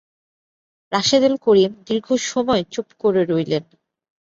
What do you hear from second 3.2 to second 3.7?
রইলেন।